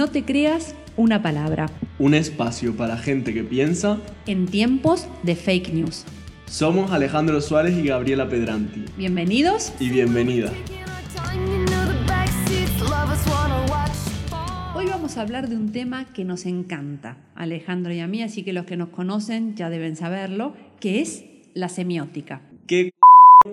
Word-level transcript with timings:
No 0.00 0.08
te 0.08 0.24
creas 0.24 0.74
una 0.96 1.20
palabra. 1.20 1.66
Un 1.98 2.14
espacio 2.14 2.74
para 2.74 2.96
gente 2.96 3.34
que 3.34 3.44
piensa 3.44 3.98
en 4.24 4.46
tiempos 4.46 5.06
de 5.24 5.36
fake 5.36 5.74
news. 5.74 6.06
Somos 6.46 6.90
Alejandro 6.90 7.38
Suárez 7.42 7.76
y 7.76 7.88
Gabriela 7.88 8.26
Pedranti. 8.26 8.86
Bienvenidos 8.96 9.74
y 9.78 9.90
bienvenida. 9.90 10.50
Hoy 14.74 14.86
vamos 14.86 15.18
a 15.18 15.20
hablar 15.20 15.50
de 15.50 15.56
un 15.56 15.70
tema 15.70 16.06
que 16.14 16.24
nos 16.24 16.46
encanta, 16.46 17.18
Alejandro 17.34 17.92
y 17.92 18.00
a 18.00 18.06
mí, 18.06 18.22
así 18.22 18.42
que 18.42 18.54
los 18.54 18.64
que 18.64 18.78
nos 18.78 18.88
conocen 18.88 19.54
ya 19.54 19.68
deben 19.68 19.96
saberlo, 19.96 20.54
que 20.80 21.02
es 21.02 21.26
la 21.52 21.68
semiótica. 21.68 22.40
¿Qué 22.66 22.92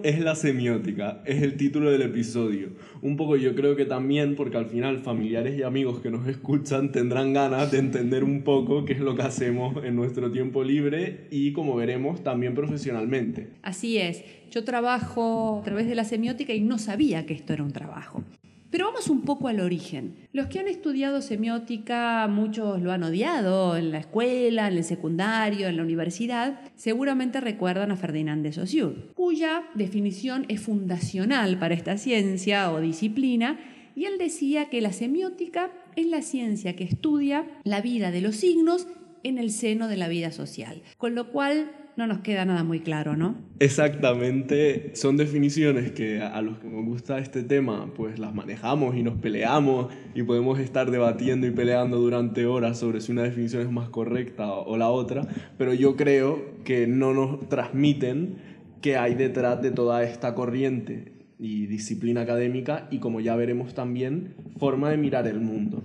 es 0.03 0.19
la 0.19 0.35
semiótica? 0.35 1.21
Es 1.25 1.41
el 1.41 1.55
título 1.55 1.89
del 1.89 2.01
episodio. 2.01 2.71
Un 3.01 3.15
poco 3.15 3.37
yo 3.37 3.55
creo 3.55 3.77
que 3.77 3.85
también 3.85 4.35
porque 4.35 4.57
al 4.57 4.65
final 4.65 4.99
familiares 4.99 5.57
y 5.57 5.63
amigos 5.63 6.01
que 6.01 6.09
nos 6.09 6.27
escuchan 6.27 6.91
tendrán 6.91 7.31
ganas 7.31 7.71
de 7.71 7.79
entender 7.79 8.25
un 8.25 8.43
poco 8.43 8.83
qué 8.83 8.93
es 8.93 8.99
lo 8.99 9.15
que 9.15 9.21
hacemos 9.21 9.81
en 9.85 9.95
nuestro 9.95 10.29
tiempo 10.29 10.63
libre 10.65 11.27
y 11.31 11.53
como 11.53 11.75
veremos 11.75 12.21
también 12.21 12.53
profesionalmente. 12.53 13.51
Así 13.61 13.97
es, 13.97 14.25
yo 14.51 14.65
trabajo 14.65 15.59
a 15.61 15.63
través 15.63 15.87
de 15.87 15.95
la 15.95 16.03
semiótica 16.03 16.53
y 16.53 16.59
no 16.59 16.79
sabía 16.79 17.25
que 17.25 17.33
esto 17.33 17.53
era 17.53 17.63
un 17.63 17.71
trabajo. 17.71 18.23
Pero 18.69 18.85
vamos 18.85 19.09
un 19.09 19.21
poco 19.21 19.47
al 19.47 19.61
origen. 19.61 20.15
Los 20.33 20.47
que 20.47 20.59
han 20.59 20.67
estudiado 20.67 21.21
semiótica, 21.21 22.27
muchos 22.27 22.81
lo 22.81 22.91
han 22.91 23.03
odiado 23.03 23.77
en 23.77 23.91
la 23.91 23.99
escuela, 23.99 24.67
en 24.67 24.77
el 24.77 24.83
secundario, 24.83 25.67
en 25.67 25.77
la 25.77 25.83
universidad, 25.83 26.59
seguramente 26.75 27.39
recuerdan 27.39 27.91
a 27.91 27.95
Ferdinand 27.95 28.43
de 28.43 28.51
Saussure, 28.51 29.13
cuya 29.13 29.63
definición 29.73 30.45
es 30.49 30.61
fundacional 30.61 31.59
para 31.59 31.75
esta 31.75 31.97
ciencia 31.97 32.71
o 32.71 32.81
disciplina, 32.81 33.57
y 33.95 34.05
él 34.05 34.17
decía 34.19 34.69
que 34.69 34.81
la 34.81 34.91
semiótica 34.91 35.71
es 35.95 36.05
la 36.05 36.21
ciencia 36.21 36.75
que 36.75 36.83
estudia 36.83 37.47
la 37.63 37.81
vida 37.81 38.11
de 38.11 38.21
los 38.21 38.35
signos 38.35 38.87
en 39.27 39.37
el 39.37 39.51
seno 39.51 39.87
de 39.87 39.97
la 39.97 40.07
vida 40.07 40.31
social, 40.31 40.81
con 40.97 41.15
lo 41.15 41.31
cual 41.31 41.71
no 41.97 42.05
nos 42.05 42.19
queda 42.19 42.45
nada 42.45 42.63
muy 42.63 42.81
claro, 42.81 43.17
¿no? 43.17 43.35
Exactamente, 43.59 44.91
son 44.95 45.17
definiciones 45.17 45.91
que 45.91 46.21
a 46.21 46.41
los 46.43 46.59
que 46.59 46.67
nos 46.67 46.85
gusta 46.85 47.17
este 47.17 47.41
tema, 47.41 47.91
pues 47.95 48.19
las 48.19 48.35
manejamos 48.35 48.95
y 48.95 49.01
nos 49.01 49.15
peleamos 49.19 49.91
y 50.13 50.21
podemos 50.21 50.59
estar 50.59 50.91
debatiendo 50.91 51.47
y 51.47 51.51
peleando 51.51 51.97
durante 51.97 52.45
horas 52.45 52.77
sobre 52.77 53.01
si 53.01 53.11
una 53.11 53.23
definición 53.23 53.63
es 53.63 53.71
más 53.71 53.89
correcta 53.89 54.53
o 54.53 54.77
la 54.77 54.89
otra, 54.89 55.27
pero 55.57 55.73
yo 55.73 55.95
creo 55.95 56.63
que 56.63 56.85
no 56.85 57.15
nos 57.15 57.49
transmiten 57.49 58.37
qué 58.81 58.95
hay 58.95 59.15
detrás 59.15 59.61
de 59.63 59.71
toda 59.71 60.03
esta 60.03 60.35
corriente 60.35 61.13
y 61.39 61.65
disciplina 61.65 62.21
académica 62.21 62.87
y 62.91 62.99
como 62.99 63.21
ya 63.21 63.35
veremos 63.35 63.73
también, 63.73 64.35
forma 64.57 64.91
de 64.91 64.97
mirar 64.97 65.27
el 65.27 65.39
mundo. 65.39 65.83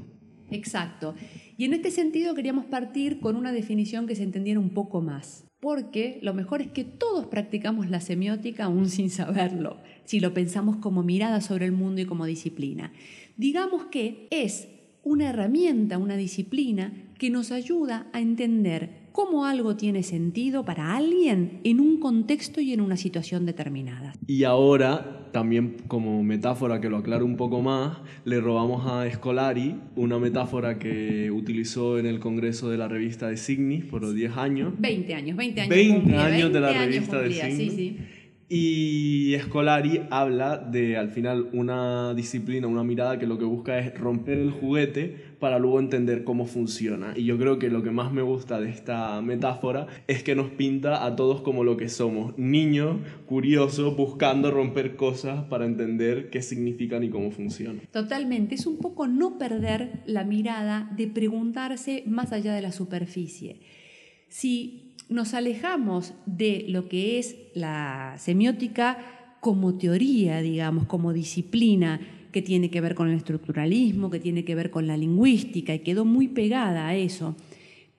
Exacto. 0.51 1.15
Y 1.56 1.64
en 1.64 1.75
este 1.75 1.91
sentido 1.91 2.34
queríamos 2.34 2.64
partir 2.67 3.20
con 3.20 3.36
una 3.36 3.53
definición 3.53 4.06
que 4.06 4.17
se 4.17 4.22
entendiera 4.22 4.61
un 4.61 4.70
poco 4.70 5.00
más 5.00 5.45
porque 5.62 6.19
lo 6.22 6.34
mejor 6.34 6.61
es 6.61 6.72
que 6.72 6.83
todos 6.83 7.27
practicamos 7.27 7.89
la 7.89 8.00
semiótica 8.00 8.64
aún 8.64 8.89
sin 8.91 9.11
saberlo, 9.11 9.77
si 10.05 10.19
lo 10.19 10.34
pensamos 10.34 10.78
como 10.78 11.05
mirada 11.05 11.41
sobre 11.41 11.67
el 11.67 11.70
mundo 11.70 12.00
y 12.00 12.05
como 12.05 12.27
disciplina. 12.27 12.92
Digamos 13.36 13.84
que 13.84 14.27
es 14.33 14.67
una 15.05 15.30
herramienta, 15.30 15.98
una 15.98 16.17
disciplina 16.17 16.92
que 17.17 17.30
nos 17.30 17.53
ayuda 17.53 18.08
a 18.12 18.20
entender 18.20 19.02
cómo 19.12 19.44
algo 19.44 19.77
tiene 19.77 20.02
sentido 20.02 20.64
para 20.64 20.96
alguien 20.96 21.60
en 21.64 21.80
un 21.80 22.00
contexto 22.00 22.60
y 22.60 22.72
en 22.72 22.80
una 22.80 22.96
situación 22.96 23.46
determinada. 23.46 24.14
Y 24.27 24.44
ahora, 24.44 25.28
también 25.32 25.77
como 25.88 26.22
metáfora 26.22 26.80
que 26.80 26.88
lo 26.88 26.96
aclaro 26.96 27.24
un 27.24 27.36
poco 27.36 27.60
más, 27.60 27.98
le 28.24 28.40
robamos 28.40 28.86
a 28.86 29.10
Scolari 29.10 29.77
una 29.96 30.18
metáfora 30.18 30.78
que 30.78 31.30
utilizó 31.30 31.98
en 31.98 32.06
el 32.06 32.18
Congreso 32.18 32.70
de 32.70 32.78
la 32.78 32.88
revista 32.88 33.28
de 33.28 33.36
Signis 33.36 33.84
por 33.84 34.02
los 34.02 34.14
10 34.14 34.36
años. 34.36 34.74
20 34.78 35.14
años, 35.14 35.36
20 35.36 35.61
años. 35.61 35.74
20 35.74 36.17
años 36.17 36.52
de 36.52 36.61
la 36.61 36.72
revista 36.72 37.20
de 37.20 37.33
Signis. 37.33 37.56
Sí, 37.56 37.70
sí. 37.70 37.98
Y 38.55 39.35
Scolari 39.40 40.02
habla 40.11 40.58
de, 40.58 40.98
al 40.98 41.08
final, 41.08 41.48
una 41.55 42.13
disciplina, 42.13 42.67
una 42.67 42.85
mirada 42.85 43.18
que 43.18 43.27
lo 43.27 43.39
que 43.39 43.46
busca 43.46 43.79
es 43.79 43.98
romper 43.98 44.36
el 44.36 44.51
juguete 44.51 45.17
para 45.40 45.58
luego 45.58 45.80
entender 45.80 46.23
cómo 46.23 46.45
funciona. 46.45 47.14
Y 47.17 47.24
yo 47.24 47.39
creo 47.39 47.58
que 47.58 47.70
lo 47.70 47.83
que 47.83 47.92
más 47.92 48.13
me 48.13 48.20
gusta 48.20 48.61
de 48.61 48.68
esta 48.68 49.23
metáfora 49.23 49.86
es 50.07 50.23
que 50.23 50.35
nos 50.35 50.51
pinta 50.51 51.07
a 51.07 51.17
todos 51.17 51.40
como 51.40 51.64
lo 51.64 51.79
que 51.79 51.89
somos, 51.89 52.36
niños 52.36 52.98
curiosos 53.24 53.96
buscando 53.96 54.51
romper 54.51 54.96
cosas 54.96 55.45
para 55.45 55.64
entender 55.64 56.29
qué 56.29 56.42
significan 56.42 57.02
y 57.05 57.08
cómo 57.08 57.30
funcionan. 57.30 57.80
Totalmente, 57.90 58.57
es 58.57 58.67
un 58.67 58.77
poco 58.77 59.08
no 59.08 59.39
perder 59.39 60.02
la 60.05 60.24
mirada 60.24 60.92
de 60.95 61.07
preguntarse 61.07 62.05
más 62.07 62.34
allá 62.34 62.52
de 62.52 62.61
la 62.61 62.73
superficie. 62.73 63.61
Si 64.29 64.92
nos 65.12 65.34
alejamos 65.34 66.14
de 66.27 66.67
lo 66.68 66.89
que 66.89 67.18
es 67.18 67.36
la 67.55 68.14
semiótica 68.18 68.98
como 69.40 69.77
teoría, 69.77 70.40
digamos, 70.40 70.86
como 70.86 71.12
disciplina 71.12 72.00
que 72.30 72.42
tiene 72.42 72.70
que 72.70 72.80
ver 72.80 72.95
con 72.95 73.08
el 73.08 73.17
estructuralismo, 73.17 74.11
que 74.11 74.20
tiene 74.20 74.45
que 74.45 74.55
ver 74.55 74.70
con 74.70 74.86
la 74.86 74.96
lingüística 74.96 75.74
y 75.74 75.80
quedó 75.80 76.05
muy 76.05 76.28
pegada 76.28 76.89
a 76.89 76.96
eso. 76.96 77.36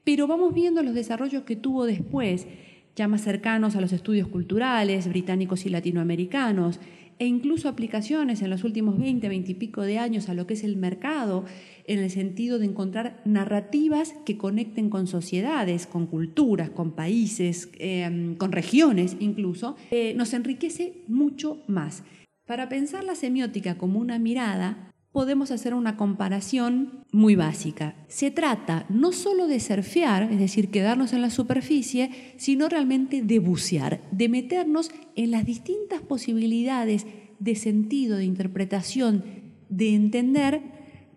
Pero 0.04 0.28
vamos 0.28 0.54
viendo 0.54 0.82
los 0.84 0.96
desarrollos 0.96 1.44
que 1.44 1.56
tuvo 1.56 1.86
después, 1.86 2.48
ya 2.96 3.08
más 3.08 3.22
cercanos 3.22 3.76
a 3.76 3.82
los 3.82 3.94
estudios 3.94 4.28
culturales 4.28 5.08
británicos 5.08 5.66
y 5.66 5.70
latinoamericanos, 5.70 6.80
e 7.24 7.26
incluso 7.26 7.70
aplicaciones 7.70 8.42
en 8.42 8.50
los 8.50 8.66
últimos 8.66 9.00
20, 9.00 9.30
20 9.30 9.52
y 9.52 9.56
pico 9.56 9.82
de 9.82 9.98
años 9.98 10.28
a 10.28 10.34
lo 10.34 10.46
que 10.46 10.56
es 10.56 10.64
el 10.66 10.76
mercado, 10.76 11.46
en 11.88 12.00
el 12.00 12.10
sentido 12.10 12.60
de 12.60 12.66
encontrar 12.66 13.22
narrativas 13.24 14.14
que 14.26 14.38
conecten 14.38 14.90
con 14.90 15.08
sociedades, 15.08 15.88
con 15.88 16.06
culturas, 16.06 16.70
con 16.70 16.92
países, 16.92 17.70
em, 17.80 18.36
con 18.36 18.52
regiones 18.52 19.16
incluso, 19.22 19.78
eh, 19.92 20.14
nos 20.16 20.34
enriquece 20.34 20.96
mucho 21.08 21.64
más. 21.66 22.04
Para 22.46 22.68
pensar 22.68 23.06
la 23.06 23.16
semiótica 23.16 23.78
como 23.78 24.00
una 24.00 24.20
mirada, 24.20 24.93
podemos 25.14 25.52
hacer 25.52 25.76
una 25.76 25.96
comparación 25.96 27.06
muy 27.12 27.36
básica. 27.36 27.96
Se 28.08 28.32
trata 28.32 28.86
no 28.90 29.12
solo 29.12 29.48
de 29.48 29.60
surfear, 29.60 30.24
es 30.24 30.40
decir, 30.40 30.72
quedarnos 30.72 31.14
en 31.14 31.22
la 31.22 31.30
superficie, 31.30 32.34
sino 32.38 32.68
realmente 32.68 33.22
de 33.22 33.40
bucear, 33.40 34.02
de 34.12 34.28
meternos 34.28 34.92
en 35.16 35.30
las 35.32 35.46
distintas 35.46 36.02
posibilidades 36.02 37.06
de 37.40 37.56
sentido, 37.56 38.18
de 38.18 38.26
interpretación, 38.26 39.24
de 39.70 39.94
entender 39.94 40.62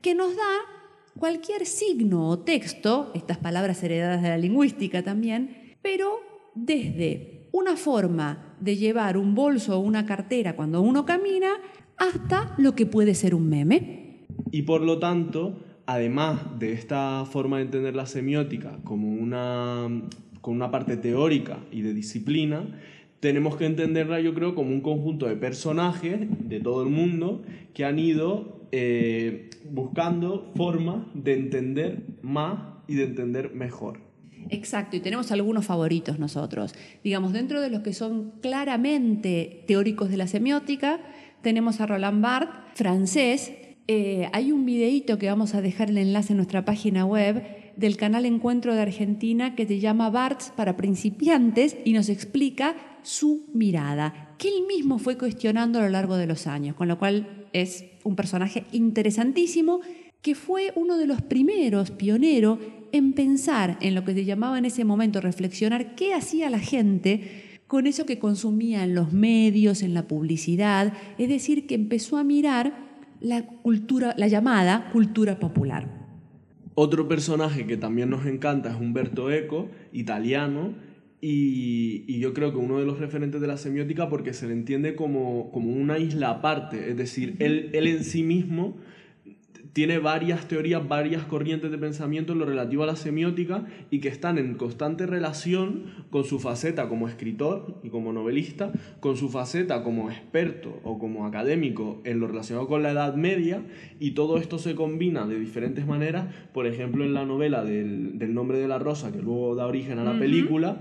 que 0.02 0.14
nos 0.14 0.36
da 0.36 0.42
cualquier 1.18 1.64
signo 1.64 2.28
o 2.28 2.38
texto, 2.40 3.10
estas 3.14 3.38
palabras 3.38 3.82
heredadas 3.82 4.22
de 4.22 4.28
la 4.28 4.38
lingüística 4.38 5.02
también, 5.02 5.74
pero 5.80 6.20
desde 6.54 7.48
una 7.50 7.76
forma 7.76 8.56
de 8.60 8.76
llevar 8.76 9.16
un 9.16 9.34
bolso 9.34 9.78
o 9.78 9.80
una 9.80 10.04
cartera 10.04 10.54
cuando 10.54 10.82
uno 10.82 11.06
camina 11.06 11.48
hasta 11.98 12.54
lo 12.58 12.74
que 12.74 12.86
puede 12.86 13.14
ser 13.14 13.34
un 13.34 13.48
meme. 13.48 14.26
Y 14.50 14.62
por 14.62 14.82
lo 14.82 14.98
tanto, 14.98 15.62
además 15.86 16.40
de 16.58 16.72
esta 16.72 17.24
forma 17.24 17.58
de 17.58 17.64
entender 17.64 17.94
la 17.94 18.06
semiótica 18.06 18.78
como 18.84 19.08
una, 19.08 19.88
con 20.40 20.54
una 20.54 20.70
parte 20.70 20.96
teórica 20.96 21.58
y 21.70 21.82
de 21.82 21.94
disciplina, 21.94 22.66
tenemos 23.20 23.56
que 23.56 23.66
entenderla, 23.66 24.20
yo 24.20 24.34
creo, 24.34 24.54
como 24.54 24.70
un 24.70 24.80
conjunto 24.80 25.26
de 25.26 25.36
personajes 25.36 26.20
de 26.48 26.60
todo 26.60 26.82
el 26.82 26.90
mundo 26.90 27.42
que 27.72 27.84
han 27.84 27.98
ido 27.98 28.68
eh, 28.72 29.50
buscando 29.70 30.52
formas 30.54 31.06
de 31.14 31.34
entender 31.34 32.02
más 32.22 32.60
y 32.86 32.94
de 32.94 33.04
entender 33.04 33.54
mejor. 33.54 34.00
Exacto, 34.48 34.96
y 34.96 35.00
tenemos 35.00 35.32
algunos 35.32 35.66
favoritos 35.66 36.18
nosotros. 36.18 36.74
Digamos, 37.02 37.32
dentro 37.32 37.60
de 37.60 37.70
los 37.70 37.80
que 37.80 37.92
son 37.92 38.32
claramente 38.42 39.64
teóricos 39.66 40.08
de 40.08 40.16
la 40.16 40.26
semiótica, 40.26 41.00
tenemos 41.46 41.80
a 41.80 41.86
Roland 41.86 42.20
Barthes, 42.20 42.56
francés. 42.74 43.52
Eh, 43.86 44.28
hay 44.32 44.50
un 44.50 44.66
videíto 44.66 45.16
que 45.16 45.28
vamos 45.28 45.54
a 45.54 45.62
dejar 45.62 45.90
el 45.90 45.98
enlace 45.98 46.32
en 46.32 46.38
nuestra 46.38 46.64
página 46.64 47.04
web 47.06 47.40
del 47.76 47.96
canal 47.96 48.26
Encuentro 48.26 48.74
de 48.74 48.82
Argentina 48.82 49.54
que 49.54 49.64
se 49.64 49.78
llama 49.78 50.10
Barthes 50.10 50.50
para 50.56 50.76
principiantes 50.76 51.76
y 51.84 51.92
nos 51.92 52.08
explica 52.08 52.74
su 53.04 53.44
mirada, 53.54 54.34
que 54.38 54.48
él 54.48 54.64
mismo 54.66 54.98
fue 54.98 55.16
cuestionando 55.16 55.78
a 55.78 55.82
lo 55.82 55.88
largo 55.90 56.16
de 56.16 56.26
los 56.26 56.48
años, 56.48 56.74
con 56.74 56.88
lo 56.88 56.98
cual 56.98 57.46
es 57.52 57.84
un 58.02 58.16
personaje 58.16 58.64
interesantísimo 58.72 59.82
que 60.22 60.34
fue 60.34 60.72
uno 60.74 60.96
de 60.96 61.06
los 61.06 61.22
primeros 61.22 61.92
pioneros 61.92 62.58
en 62.90 63.12
pensar 63.12 63.78
en 63.80 63.94
lo 63.94 64.04
que 64.04 64.14
se 64.14 64.24
llamaba 64.24 64.58
en 64.58 64.64
ese 64.64 64.84
momento 64.84 65.20
reflexionar 65.20 65.94
qué 65.94 66.12
hacía 66.12 66.50
la 66.50 66.58
gente 66.58 67.45
con 67.66 67.86
eso 67.86 68.06
que 68.06 68.18
consumía 68.18 68.84
en 68.84 68.94
los 68.94 69.12
medios, 69.12 69.82
en 69.82 69.94
la 69.94 70.06
publicidad, 70.06 70.92
es 71.18 71.28
decir, 71.28 71.66
que 71.66 71.74
empezó 71.74 72.16
a 72.16 72.24
mirar 72.24 72.86
la 73.20 73.46
cultura, 73.46 74.14
la 74.16 74.28
llamada 74.28 74.90
cultura 74.92 75.38
popular. 75.38 75.88
Otro 76.74 77.08
personaje 77.08 77.66
que 77.66 77.76
también 77.76 78.10
nos 78.10 78.26
encanta 78.26 78.70
es 78.70 78.76
Humberto 78.76 79.30
Eco, 79.30 79.68
italiano, 79.92 80.74
y, 81.20 82.18
yo 82.20 82.34
creo 82.34 82.52
que 82.52 82.58
uno 82.58 82.78
de 82.78 82.84
los 82.84 82.98
referentes 82.98 83.40
de 83.40 83.46
la 83.46 83.56
semiótica 83.56 84.08
porque 84.08 84.32
se 84.32 84.46
le 84.46 84.52
entiende 84.52 84.94
como, 84.94 85.50
como 85.50 85.72
una 85.72 85.98
isla 85.98 86.30
aparte, 86.30 86.90
es 86.90 86.96
decir, 86.96 87.36
él, 87.38 87.70
él 87.72 87.86
en 87.86 88.04
sí 88.04 88.22
mismo 88.22 88.76
tiene 89.76 89.98
varias 89.98 90.48
teorías, 90.48 90.88
varias 90.88 91.24
corrientes 91.24 91.70
de 91.70 91.76
pensamiento 91.76 92.32
en 92.32 92.38
lo 92.38 92.46
relativo 92.46 92.84
a 92.84 92.86
la 92.86 92.96
semiótica 92.96 93.66
y 93.90 93.98
que 93.98 94.08
están 94.08 94.38
en 94.38 94.54
constante 94.54 95.04
relación 95.04 96.06
con 96.08 96.24
su 96.24 96.38
faceta 96.38 96.88
como 96.88 97.08
escritor 97.08 97.78
y 97.82 97.90
como 97.90 98.14
novelista, 98.14 98.72
con 99.00 99.18
su 99.18 99.28
faceta 99.28 99.82
como 99.82 100.10
experto 100.10 100.80
o 100.82 100.98
como 100.98 101.26
académico 101.26 102.00
en 102.04 102.20
lo 102.20 102.26
relacionado 102.26 102.68
con 102.68 102.82
la 102.82 102.92
Edad 102.92 103.16
Media 103.16 103.66
y 104.00 104.12
todo 104.12 104.38
esto 104.38 104.58
se 104.58 104.74
combina 104.74 105.26
de 105.26 105.38
diferentes 105.38 105.86
maneras, 105.86 106.24
por 106.54 106.66
ejemplo 106.66 107.04
en 107.04 107.12
la 107.12 107.26
novela 107.26 107.62
del, 107.62 108.32
nombre 108.32 108.56
de 108.56 108.68
la 108.68 108.78
rosa, 108.78 109.12
que 109.12 109.20
luego 109.20 109.56
da 109.56 109.66
origen 109.66 109.98
a 109.98 110.04
la 110.04 110.18
película, 110.18 110.80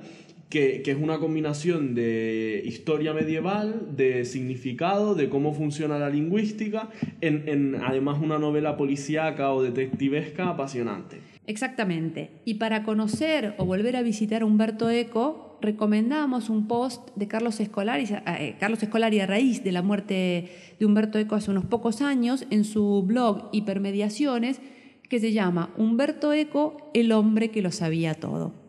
que, 0.49 0.83
es 0.85 0.97
una 0.97 1.19
combinación 1.19 1.95
de 1.95 2.61
historia 2.65 3.13
medieval, 3.13 3.95
de 3.95 4.25
significado, 4.25 5.15
de 5.15 5.29
cómo 5.29 5.53
funciona 5.53 5.97
la 5.97 6.09
lingüística, 6.09 6.89
en, 7.21 7.75
además 7.83 8.19
una 8.21 8.37
novela 8.39 8.77
policíaca 8.77 9.51
o 9.51 9.63
detectivesca 9.63 10.49
apasionante. 10.49 11.17
Exactamente. 11.47 12.29
Y 12.45 12.55
para 12.55 12.83
conocer 12.83 13.55
o 13.57 13.65
volver 13.65 13.95
a 13.95 14.01
visitar 14.01 14.43
a 14.43 14.45
Humberto 14.45 14.89
Eco, 14.89 15.57
recomendamos 15.61 16.49
un 16.49 16.67
post 16.67 17.09
de 17.15 17.27
Carlos 17.27 17.59
Escolari, 17.59 18.05
eh, 18.39 18.55
Carlos 18.59 18.81
Escolari 18.81 19.19
a 19.19 19.25
raíz 19.25 19.63
de 19.63 19.71
la 19.71 19.81
muerte 19.81 20.51
de 20.79 20.85
Humberto 20.85 21.17
Eco 21.17 21.35
hace 21.35 21.51
unos 21.51 21.65
pocos 21.65 22.01
años 22.01 22.45
en 22.49 22.65
su 22.65 23.03
blog 23.03 23.49
Hipermediaciones, 23.51 24.61
que 25.09 25.19
se 25.19 25.33
llama 25.33 25.73
Humberto 25.77 26.33
Eco, 26.33 26.77
el 26.93 27.11
hombre 27.11 27.51
que 27.51 27.61
lo 27.61 27.71
sabía 27.71 28.15
todo. 28.15 28.64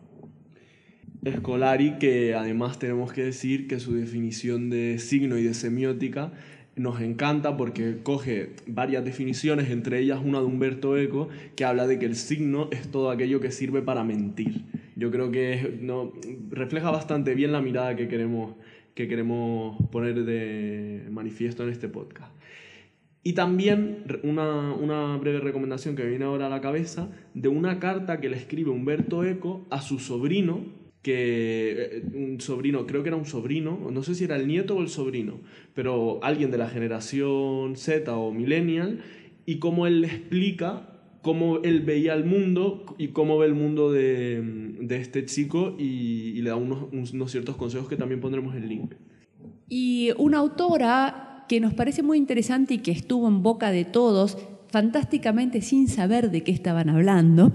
Escolari, 1.29 1.97
que 1.99 2.35
además 2.35 2.79
tenemos 2.79 3.13
que 3.13 3.23
decir 3.23 3.67
que 3.67 3.79
su 3.79 3.93
definición 3.93 4.69
de 4.69 4.99
signo 4.99 5.37
y 5.37 5.43
de 5.43 5.53
semiótica 5.53 6.31
nos 6.77 7.01
encanta 7.01 7.57
porque 7.57 7.97
coge 8.03 8.51
varias 8.67 9.03
definiciones, 9.03 9.69
entre 9.69 9.99
ellas 9.99 10.19
una 10.23 10.39
de 10.39 10.45
Humberto 10.45 10.97
Eco, 10.97 11.29
que 11.55 11.65
habla 11.65 11.87
de 11.87 11.97
que 11.99 12.05
el 12.05 12.15
signo 12.15 12.69
es 12.71 12.89
todo 12.89 13.09
aquello 13.09 13.41
que 13.41 13.51
sirve 13.51 13.81
para 13.81 14.03
mentir. 14.03 14.63
Yo 14.95 15.11
creo 15.11 15.31
que 15.31 15.79
no, 15.81 16.13
refleja 16.49 16.91
bastante 16.91 17.33
bien 17.35 17.51
la 17.51 17.61
mirada 17.61 17.95
que 17.95 18.07
queremos, 18.07 18.55
que 18.93 19.07
queremos 19.07 19.77
poner 19.91 20.23
de 20.23 21.07
manifiesto 21.11 21.63
en 21.63 21.69
este 21.69 21.89
podcast. 21.89 22.31
Y 23.23 23.33
también 23.33 24.03
una, 24.23 24.73
una, 24.73 25.17
breve 25.17 25.39
recomendación 25.39 25.95
que 25.95 26.03
me 26.03 26.09
viene 26.09 26.25
ahora 26.25 26.45
a 26.45 26.49
la 26.49 26.61
cabeza 26.61 27.09
de 27.33 27.49
una 27.49 27.79
carta 27.79 28.21
que 28.21 28.29
le 28.29 28.37
escribe 28.37 28.69
Humberto 28.69 29.25
Eco 29.25 29.65
a 29.69 29.81
su 29.81 29.99
sobrino 29.99 30.76
que 31.01 31.71
eh, 31.71 32.03
un 32.13 32.41
sobrino, 32.41 32.85
creo 32.85 33.03
que 33.03 33.09
era 33.09 33.17
un 33.17 33.25
sobrino, 33.25 33.89
no 33.91 34.03
sé 34.03 34.15
si 34.15 34.23
era 34.23 34.35
el 34.35 34.47
nieto 34.47 34.75
o 34.75 34.81
el 34.81 34.89
sobrino, 34.89 35.39
pero 35.73 36.19
alguien 36.23 36.51
de 36.51 36.57
la 36.57 36.69
generación 36.69 37.75
Z 37.75 38.15
o 38.15 38.31
millennial, 38.31 39.01
y 39.45 39.59
cómo 39.59 39.87
él 39.87 40.01
le 40.01 40.07
explica 40.07 40.93
cómo 41.21 41.59
él 41.63 41.81
veía 41.81 42.13
el 42.13 42.23
mundo 42.23 42.95
y 42.97 43.09
cómo 43.09 43.37
ve 43.37 43.47
el 43.47 43.53
mundo 43.53 43.91
de, 43.91 44.41
de 44.79 44.97
este 44.97 45.25
chico 45.25 45.75
y, 45.77 46.41
le 46.41 46.49
da 46.49 46.55
unos, 46.55 46.87
unos 46.93 47.31
ciertos 47.31 47.57
consejos 47.57 47.89
que 47.89 47.97
también 47.97 48.21
pondremos 48.21 48.55
el 48.55 48.69
link. 48.69 48.93
Y 49.67 50.11
una 50.17 50.37
autora 50.37 51.45
que 51.49 51.59
nos 51.59 51.73
parece 51.73 52.03
muy 52.03 52.17
interesante 52.17 52.75
y 52.75 52.77
que 52.77 52.91
estuvo 52.91 53.27
en 53.27 53.43
boca 53.43 53.71
de 53.71 53.85
todos, 53.85 54.37
fantásticamente 54.69 55.61
sin 55.61 55.87
saber 55.87 56.31
de 56.31 56.43
qué 56.43 56.51
estaban 56.51 56.89
hablando, 56.89 57.51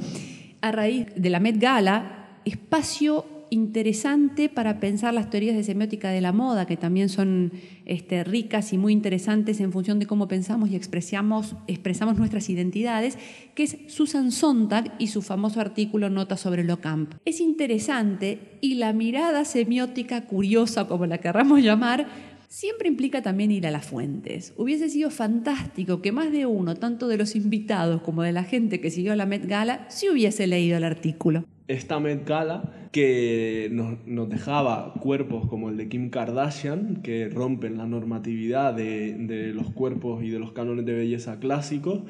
a 0.60 0.72
raíz 0.72 1.06
de 1.16 1.30
la 1.30 1.40
Met 1.40 1.58
Gala, 1.58 2.40
espacio 2.44 3.24
interesante 3.52 4.48
para 4.48 4.80
pensar 4.80 5.12
las 5.12 5.28
teorías 5.28 5.54
de 5.54 5.62
semiótica 5.62 6.08
de 6.08 6.22
la 6.22 6.32
moda, 6.32 6.64
que 6.66 6.78
también 6.78 7.10
son 7.10 7.52
este, 7.84 8.24
ricas 8.24 8.72
y 8.72 8.78
muy 8.78 8.94
interesantes 8.94 9.60
en 9.60 9.72
función 9.72 9.98
de 9.98 10.06
cómo 10.06 10.26
pensamos 10.26 10.70
y 10.70 10.76
expresamos, 10.76 11.54
expresamos 11.66 12.16
nuestras 12.16 12.48
identidades, 12.48 13.18
que 13.54 13.64
es 13.64 13.76
Susan 13.88 14.32
Sontag 14.32 14.94
y 14.98 15.08
su 15.08 15.20
famoso 15.20 15.60
artículo 15.60 16.08
Nota 16.08 16.38
sobre 16.38 16.64
lo 16.64 16.80
camp. 16.80 17.14
Es 17.26 17.40
interesante 17.40 18.58
y 18.62 18.76
la 18.76 18.94
mirada 18.94 19.44
semiótica 19.44 20.24
curiosa, 20.24 20.88
como 20.88 21.04
la 21.04 21.18
querramos 21.18 21.60
llamar, 21.60 22.06
siempre 22.48 22.88
implica 22.88 23.20
también 23.20 23.50
ir 23.50 23.66
a 23.66 23.70
las 23.70 23.84
fuentes. 23.84 24.54
Hubiese 24.56 24.88
sido 24.88 25.10
fantástico 25.10 26.00
que 26.00 26.10
más 26.10 26.32
de 26.32 26.46
uno, 26.46 26.76
tanto 26.76 27.06
de 27.06 27.18
los 27.18 27.36
invitados 27.36 28.00
como 28.00 28.22
de 28.22 28.32
la 28.32 28.44
gente 28.44 28.80
que 28.80 28.90
siguió 28.90 29.14
la 29.14 29.26
Met 29.26 29.44
Gala, 29.46 29.84
se 29.90 30.10
hubiese 30.10 30.46
leído 30.46 30.78
el 30.78 30.84
artículo 30.84 31.44
esta 31.72 32.00
Met 32.00 32.26
Gala 32.26 32.81
que 32.92 33.70
nos, 33.72 34.28
dejaba 34.28 34.92
cuerpos 35.00 35.48
como 35.48 35.70
el 35.70 35.78
de 35.78 35.88
Kim 35.88 36.10
Kardashian, 36.10 37.02
que 37.02 37.30
rompen 37.30 37.78
la 37.78 37.86
normatividad 37.86 38.74
de, 38.74 39.52
los 39.54 39.70
cuerpos 39.70 40.22
y 40.22 40.28
de 40.28 40.38
los 40.38 40.52
cánones 40.52 40.84
de 40.84 40.92
belleza 40.92 41.40
clásicos, 41.40 42.00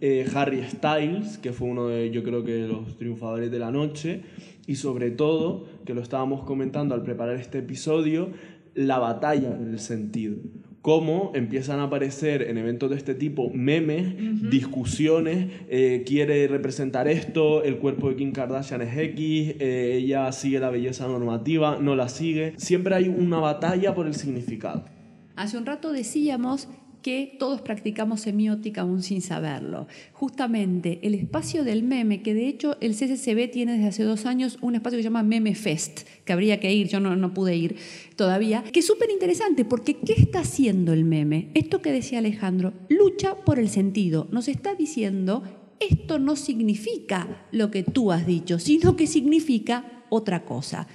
eh, 0.00 0.24
Harry 0.32 0.62
Styles, 0.62 1.38
que 1.38 1.52
fue 1.52 1.68
uno 1.68 1.88
de, 1.88 2.10
yo 2.12 2.22
creo 2.22 2.44
que 2.44 2.68
los 2.68 2.96
triunfadores 2.96 3.50
de 3.50 3.58
la 3.58 3.72
noche, 3.72 4.22
y 4.68 4.76
sobre 4.76 5.10
todo, 5.10 5.66
que 5.84 5.92
lo 5.92 6.02
estábamos 6.02 6.44
comentando 6.44 6.94
al 6.94 7.02
preparar 7.02 7.34
este 7.34 7.58
episodio, 7.58 8.30
la 8.74 9.00
batalla 9.00 9.50
del 9.50 9.80
sentido 9.80 10.36
cómo 10.82 11.32
empiezan 11.34 11.80
a 11.80 11.84
aparecer 11.84 12.42
en 12.42 12.58
eventos 12.58 12.90
de 12.90 12.96
este 12.96 13.14
tipo 13.14 13.50
memes, 13.50 14.50
discusiones, 14.50 15.48
eh, 15.68 16.04
quiere 16.06 16.46
representar 16.48 17.08
esto, 17.08 17.62
el 17.62 17.78
cuerpo 17.78 18.08
de 18.10 18.16
Kim 18.16 18.32
Kardashian 18.32 18.82
es 18.82 18.96
X, 18.96 19.56
eh, 19.58 19.98
ella 20.02 20.30
sigue 20.32 20.60
la 20.60 20.70
belleza 20.70 21.06
normativa, 21.06 21.78
no 21.80 21.96
la 21.96 22.08
sigue. 22.08 22.54
Siempre 22.56 22.94
hay 22.94 23.08
una 23.08 23.38
batalla 23.38 23.94
por 23.94 24.06
el 24.06 24.14
significado. 24.14 24.84
Hace 25.36 25.58
un 25.58 25.66
rato 25.66 25.92
decíamos 25.92 26.68
que 27.02 27.36
todos 27.38 27.60
practicamos 27.60 28.20
semiótica 28.20 28.82
aún 28.82 29.02
sin 29.02 29.22
saberlo. 29.22 29.86
Justamente 30.12 30.98
el 31.02 31.14
espacio 31.14 31.64
del 31.64 31.82
meme, 31.82 32.22
que 32.22 32.34
de 32.34 32.48
hecho 32.48 32.76
el 32.80 32.94
CCCB 32.94 33.50
tiene 33.50 33.72
desde 33.72 33.88
hace 33.88 34.02
dos 34.02 34.26
años 34.26 34.58
un 34.60 34.74
espacio 34.74 34.96
que 34.96 35.02
se 35.02 35.08
llama 35.08 35.22
Meme 35.22 35.54
Fest, 35.54 36.08
que 36.24 36.32
habría 36.32 36.60
que 36.60 36.72
ir, 36.72 36.88
yo 36.88 37.00
no, 37.00 37.16
no 37.16 37.34
pude 37.34 37.56
ir 37.56 37.76
todavía, 38.16 38.62
que 38.64 38.80
es 38.80 38.86
súper 38.86 39.10
interesante 39.10 39.64
porque 39.64 39.94
¿qué 39.94 40.14
está 40.14 40.40
haciendo 40.40 40.92
el 40.92 41.04
meme? 41.04 41.50
Esto 41.54 41.80
que 41.80 41.92
decía 41.92 42.18
Alejandro, 42.18 42.72
lucha 42.88 43.36
por 43.44 43.58
el 43.58 43.68
sentido, 43.68 44.28
nos 44.30 44.48
está 44.48 44.74
diciendo 44.74 45.42
esto 45.80 46.18
no 46.18 46.36
significa 46.36 47.46
lo 47.52 47.70
que 47.70 47.82
tú 47.84 48.10
has 48.10 48.26
dicho, 48.26 48.58
sino 48.58 48.96
que 48.96 49.06
significa 49.06 50.04
otra 50.10 50.44
cosa 50.44 50.88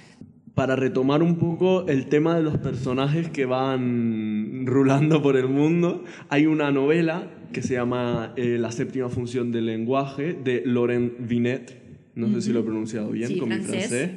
para 0.54 0.76
retomar 0.76 1.22
un 1.22 1.36
poco 1.36 1.86
el 1.88 2.06
tema 2.06 2.36
de 2.36 2.42
los 2.42 2.58
personajes 2.58 3.28
que 3.28 3.44
van 3.44 4.66
rulando 4.66 5.20
por 5.22 5.36
el 5.36 5.48
mundo, 5.48 6.04
hay 6.28 6.46
una 6.46 6.70
novela 6.70 7.28
que 7.52 7.62
se 7.62 7.74
llama 7.74 8.32
eh, 8.36 8.56
La 8.58 8.70
séptima 8.70 9.08
función 9.08 9.50
del 9.50 9.66
lenguaje 9.66 10.32
de 10.32 10.62
Laurent 10.64 11.14
Vinet, 11.18 11.82
no 12.14 12.28
sé 12.32 12.40
si 12.40 12.52
lo 12.52 12.60
he 12.60 12.62
pronunciado 12.62 13.10
bien 13.10 13.38
con 13.38 13.48
mi 13.48 13.56
francés. 13.56 14.10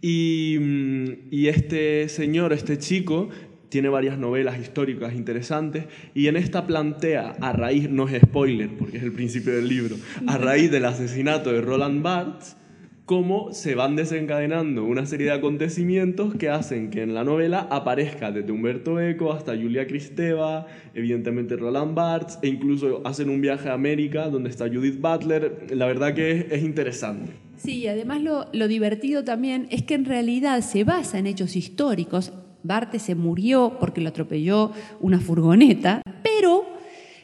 y, 0.00 0.56
mm, 0.58 1.08
y 1.30 1.48
este 1.48 2.08
señor, 2.08 2.54
este 2.54 2.78
chico, 2.78 3.28
tiene 3.68 3.88
varias 3.88 4.18
novelas 4.18 4.60
históricas 4.60 5.14
interesantes 5.14 5.84
y 6.14 6.26
en 6.26 6.36
esta 6.36 6.66
plantea, 6.66 7.36
a 7.40 7.52
raíz, 7.54 7.88
no 7.88 8.06
es 8.06 8.20
spoiler 8.20 8.68
porque 8.78 8.98
es 8.98 9.02
el 9.02 9.12
principio 9.12 9.54
del 9.54 9.66
libro, 9.66 9.96
a 10.26 10.36
raíz 10.36 10.70
del 10.70 10.84
asesinato 10.84 11.50
de 11.52 11.62
Roland 11.62 12.02
Barthes, 12.02 12.56
cómo 13.04 13.52
se 13.52 13.74
van 13.74 13.96
desencadenando 13.96 14.84
una 14.84 15.06
serie 15.06 15.26
de 15.26 15.32
acontecimientos 15.32 16.34
que 16.36 16.48
hacen 16.48 16.90
que 16.90 17.02
en 17.02 17.14
la 17.14 17.24
novela 17.24 17.66
aparezca 17.70 18.30
desde 18.30 18.52
Humberto 18.52 19.00
Eco 19.00 19.32
hasta 19.32 19.56
Julia 19.56 19.86
Kristeva, 19.86 20.66
evidentemente 20.94 21.56
Roland 21.56 21.94
Barthes, 21.94 22.38
e 22.42 22.48
incluso 22.48 23.02
hacen 23.04 23.28
un 23.28 23.40
viaje 23.40 23.68
a 23.68 23.74
América 23.74 24.28
donde 24.28 24.50
está 24.50 24.68
Judith 24.68 25.00
Butler. 25.00 25.66
La 25.74 25.86
verdad 25.86 26.14
que 26.14 26.46
es, 26.50 26.62
interesante. 26.62 27.32
Sí, 27.56 27.86
además 27.88 28.22
lo, 28.22 28.46
lo 28.52 28.68
divertido 28.68 29.24
también 29.24 29.66
es 29.70 29.82
que 29.82 29.94
en 29.94 30.04
realidad 30.04 30.60
se 30.60 30.84
basa 30.84 31.18
en 31.18 31.26
hechos 31.26 31.56
históricos. 31.56 32.32
Barthes 32.62 33.02
se 33.02 33.16
murió 33.16 33.78
porque 33.80 34.00
lo 34.00 34.10
atropelló 34.10 34.70
una 35.00 35.18
furgoneta, 35.18 36.02
pero 36.22 36.64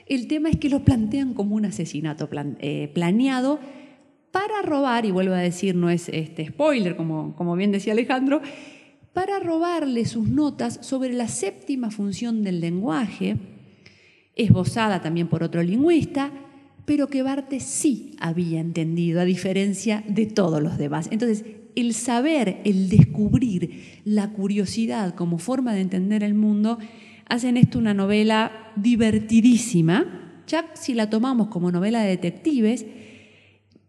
el 0.07 0.27
tema 0.27 0.49
es 0.49 0.57
que 0.57 0.69
lo 0.69 0.81
plantean 0.81 1.35
como 1.35 1.55
un 1.55 1.65
asesinato 1.65 2.29
eh, 2.59 2.91
planeado 2.93 3.61
para 4.33 4.63
robar, 4.63 5.05
y 5.05 5.11
vuelvo 5.11 5.35
a 5.35 5.39
decir, 5.39 5.75
no 5.75 5.91
es 5.91 6.09
este 6.09 6.47
spoiler, 6.47 6.97
como, 6.97 7.35
como 7.37 7.57
bien 7.57 7.73
decía 7.73 7.93
Alejandro, 7.93 8.41
para 9.13 9.41
robarle 9.41 10.05
sus 10.05 10.29
notas 10.29 10.79
sobre 10.83 11.13
la 11.13 11.29
séptima 11.29 11.91
función 11.91 12.43
del 12.43 12.61
lenguaje, 12.61 13.37
esbozada 14.37 15.01
también 15.01 15.29
por 15.29 15.43
otro 15.43 15.63
lingüista, 15.63 16.31
pero 16.85 17.09
que 17.09 17.23
Barthes 17.23 17.65
sí 17.65 18.17
había 18.21 18.61
entendido, 18.61 19.21
a 19.21 19.25
diferencia 19.25 20.05
de 20.09 20.27
todos 20.27 20.63
los 20.63 20.79
demás. 20.79 21.09
Entonces, 21.11 21.45
el 21.75 21.95
saber, 21.95 22.61
el 22.65 22.89
descubrir, 22.89 24.01
la 24.05 24.33
curiosidad 24.33 25.15
como 25.15 25.39
forma 25.39 25.75
de 25.75 25.81
entender 25.81 26.23
el 26.23 26.35
mundo, 26.35 26.79
hacen 27.29 27.57
esto 27.57 27.79
una 27.79 27.95
novela 27.95 28.73
divertidísima, 28.77 30.43
ya 30.47 30.71
si 30.75 30.95
la 30.95 31.11
tomamos 31.11 31.49
como 31.49 31.71
novela 31.71 32.01
de 32.01 32.09
detectives, 32.09 32.87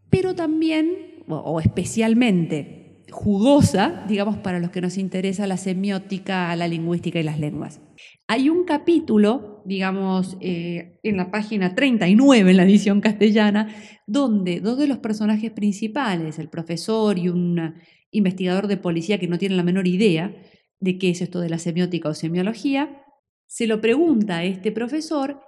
pero 0.10 0.36
también, 0.36 1.24
o 1.28 1.60
especialmente 1.60 3.06
jugosa, 3.12 4.06
digamos, 4.08 4.38
para 4.38 4.60
los 4.60 4.70
que 4.70 4.82
nos 4.82 4.98
interesa 4.98 5.48
la 5.48 5.58
semiótica, 5.58 6.56
la 6.56 6.68
lingüística 6.68 7.20
y 7.20 7.24
las 7.24 7.40
lenguas. 7.40 7.82
Hay 8.28 8.50
un 8.50 8.66
capítulo 8.66 9.60
digamos, 9.70 10.36
eh, 10.42 10.98
en 11.04 11.18
la 11.18 11.30
página 11.30 11.76
39 11.76 12.50
en 12.50 12.58
la 12.58 12.64
edición 12.64 13.02
castellana, 13.02 13.74
donde 14.08 14.60
dos 14.62 14.80
de 14.80 14.88
los 14.88 14.98
personajes 14.98 15.52
principales, 15.52 16.40
el 16.40 16.50
profesor 16.50 17.20
y 17.20 17.30
un 17.30 17.76
investigador 18.10 18.66
de 18.66 18.78
policía 18.78 19.20
que 19.20 19.28
no 19.28 19.38
tiene 19.38 19.56
la 19.56 19.62
menor 19.62 19.88
idea 19.88 20.36
de 20.80 20.98
qué 20.98 21.12
es 21.12 21.22
esto 21.22 21.40
de 21.40 21.50
la 21.50 21.60
semiótica 21.60 22.10
o 22.10 22.16
semiología, 22.16 23.04
se 23.46 23.68
lo 23.68 23.80
pregunta 23.80 24.38
a 24.38 24.44
este 24.44 24.72
profesor 24.72 25.40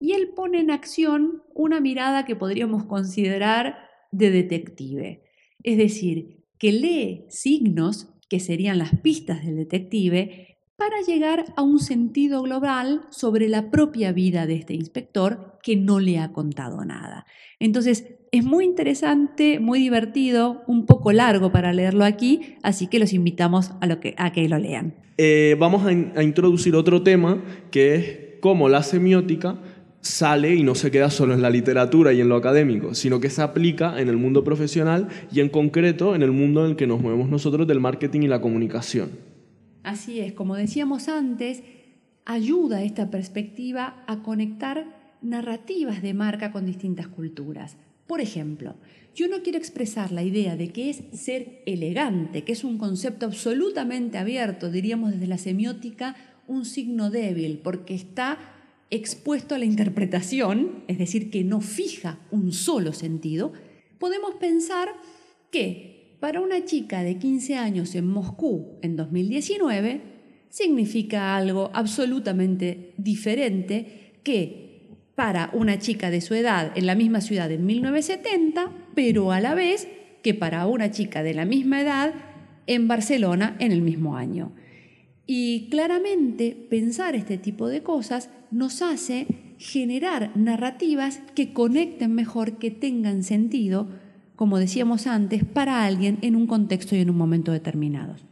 y 0.00 0.14
él 0.14 0.30
pone 0.34 0.58
en 0.58 0.72
acción 0.72 1.44
una 1.54 1.80
mirada 1.80 2.24
que 2.24 2.34
podríamos 2.34 2.86
considerar 2.86 3.76
de 4.10 4.30
detective. 4.30 5.22
Es 5.62 5.76
decir, 5.76 6.44
que 6.58 6.72
lee 6.72 7.24
signos, 7.28 8.08
que 8.28 8.40
serían 8.40 8.78
las 8.78 8.98
pistas 9.00 9.44
del 9.44 9.56
detective, 9.56 10.58
para 10.76 11.02
llegar 11.06 11.44
a 11.56 11.62
un 11.62 11.78
sentido 11.78 12.42
global 12.42 13.02
sobre 13.10 13.48
la 13.48 13.70
propia 13.70 14.12
vida 14.12 14.46
de 14.46 14.54
este 14.54 14.72
inspector 14.72 15.58
que 15.62 15.76
no 15.76 16.00
le 16.00 16.18
ha 16.18 16.32
contado 16.32 16.84
nada. 16.86 17.26
Entonces, 17.58 18.14
es 18.32 18.44
muy 18.44 18.64
interesante, 18.64 19.60
muy 19.60 19.78
divertido, 19.78 20.62
un 20.66 20.86
poco 20.86 21.12
largo 21.12 21.52
para 21.52 21.72
leerlo 21.74 22.04
aquí, 22.04 22.56
así 22.62 22.86
que 22.86 22.98
los 22.98 23.12
invitamos 23.12 23.72
a, 23.80 23.86
lo 23.86 24.00
que, 24.00 24.14
lo 24.48 24.58
lean. 24.58 24.94
Eh, 25.18 25.54
vamos 25.58 25.84
a 25.84 26.22
introducir 26.22 26.74
otro 26.74 27.02
tema 27.02 27.42
que 27.70 27.94
es 27.94 28.18
cómo 28.40 28.68
la 28.68 28.82
semiótica 28.82 29.60
sale 30.00 30.54
y 30.54 30.62
no 30.62 30.74
se 30.74 30.90
queda 30.90 31.10
solo 31.10 31.34
en 31.34 31.42
la 31.42 31.50
literatura 31.50 32.12
y 32.12 32.20
en 32.20 32.28
lo 32.28 32.36
académico, 32.36 32.94
sino 32.94 33.20
que 33.20 33.30
se 33.30 33.42
aplica 33.42 34.00
en 34.00 34.08
el 34.08 34.16
mundo 34.16 34.44
profesional 34.44 35.08
y 35.32 35.40
en 35.40 35.48
concreto 35.48 36.14
en 36.14 36.22
el 36.22 36.32
mundo 36.32 36.64
en 36.64 36.70
el 36.70 36.76
que 36.76 36.86
nos 36.86 37.00
movemos 37.00 37.28
nosotros 37.28 37.66
del 37.66 37.80
marketing 37.80 38.22
y 38.22 38.28
la 38.28 38.40
comunicación. 38.40 39.10
Así 39.82 40.20
es, 40.20 40.32
como 40.32 40.56
decíamos 40.56 41.08
antes, 41.08 41.62
ayuda 42.24 42.82
esta 42.82 43.10
perspectiva 43.10 44.04
a 44.06 44.22
conectar 44.22 45.18
narrativas 45.22 46.02
de 46.02 46.14
marca 46.14 46.52
con 46.52 46.66
distintas 46.66 47.08
culturas. 47.08 47.76
Por 48.06 48.20
ejemplo, 48.20 48.74
yo 49.14 49.28
no 49.28 49.42
quiero 49.42 49.58
expresar 49.58 50.12
la 50.12 50.22
idea 50.22 50.56
de 50.56 50.70
que 50.70 50.90
es 50.90 51.02
ser 51.12 51.62
elegante, 51.66 52.42
que 52.42 52.52
es 52.52 52.64
un 52.64 52.78
concepto 52.78 53.26
absolutamente 53.26 54.18
abierto, 54.18 54.70
diríamos 54.70 55.12
desde 55.12 55.26
la 55.26 55.38
semiótica, 55.38 56.16
un 56.46 56.64
signo 56.64 57.10
débil, 57.10 57.60
porque 57.62 57.94
está 57.94 58.38
expuesto 58.90 59.54
a 59.54 59.58
la 59.58 59.64
interpretación, 59.64 60.84
es 60.88 60.98
decir, 60.98 61.30
que 61.30 61.44
no 61.44 61.60
fija 61.60 62.18
un 62.30 62.52
solo 62.52 62.92
sentido, 62.92 63.52
podemos 63.98 64.34
pensar 64.34 64.88
que 65.50 66.16
para 66.20 66.40
una 66.40 66.64
chica 66.64 67.02
de 67.02 67.18
15 67.18 67.56
años 67.56 67.94
en 67.94 68.06
Moscú 68.06 68.78
en 68.82 68.96
2019 68.96 70.02
significa 70.50 71.36
algo 71.36 71.70
absolutamente 71.72 72.92
diferente 72.96 74.14
que 74.22 74.70
para 75.14 75.50
una 75.52 75.78
chica 75.78 76.10
de 76.10 76.20
su 76.20 76.34
edad 76.34 76.72
en 76.76 76.86
la 76.86 76.94
misma 76.94 77.20
ciudad 77.20 77.50
en 77.50 77.64
1970, 77.64 78.72
pero 78.94 79.32
a 79.32 79.40
la 79.40 79.54
vez 79.54 79.86
que 80.22 80.34
para 80.34 80.66
una 80.66 80.90
chica 80.90 81.22
de 81.22 81.34
la 81.34 81.44
misma 81.44 81.80
edad 81.80 82.14
en 82.66 82.88
Barcelona 82.88 83.56
en 83.58 83.72
el 83.72 83.82
mismo 83.82 84.16
año. 84.16 84.52
Y 85.32 85.68
claramente 85.70 86.56
pensar 86.68 87.14
este 87.14 87.38
tipo 87.38 87.68
de 87.68 87.84
cosas 87.84 88.30
nos 88.50 88.82
hace 88.82 89.28
generar 89.58 90.32
narrativas 90.34 91.22
que 91.36 91.52
conecten 91.52 92.16
mejor, 92.16 92.58
que 92.58 92.72
tengan 92.72 93.22
sentido 93.22 93.86
como 94.34 94.58
decíamos 94.58 95.06
antes, 95.06 95.44
para 95.44 95.84
alguien 95.84 96.18
en 96.22 96.34
un 96.34 96.48
contexto 96.48 96.96
y 96.96 96.98
en 96.98 97.10
un 97.10 97.16
momento 97.16 97.52
determinados. 97.52 98.24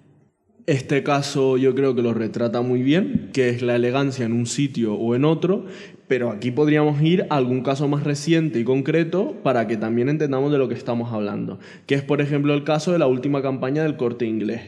Este 0.66 1.04
caso 1.04 1.56
yo 1.56 1.72
creo 1.76 1.94
que 1.94 2.02
lo 2.02 2.14
retrata 2.14 2.62
muy 2.62 2.82
bien, 2.82 3.30
que 3.32 3.50
es 3.50 3.62
la 3.62 3.76
elegancia 3.76 4.26
en 4.26 4.32
un 4.32 4.46
sitio 4.46 4.94
o 4.94 5.14
en 5.14 5.24
otro, 5.24 5.66
pero 6.08 6.30
aquí 6.30 6.50
podríamos 6.50 7.00
ir 7.02 7.26
a 7.30 7.36
algún 7.36 7.62
caso 7.62 7.86
más 7.86 8.02
reciente 8.02 8.58
y 8.58 8.64
concreto 8.64 9.36
para 9.44 9.68
que 9.68 9.76
también 9.76 10.08
entendamos 10.08 10.50
de 10.50 10.58
lo 10.58 10.68
que 10.68 10.74
estamos 10.74 11.12
hablando, 11.12 11.60
que 11.86 11.94
es 11.94 12.02
por 12.02 12.20
ejemplo 12.22 12.54
el 12.54 12.64
caso 12.64 12.90
de 12.90 12.98
la 12.98 13.06
última 13.06 13.40
campaña 13.40 13.84
del 13.84 13.96
corte 13.96 14.26
inglés. 14.26 14.62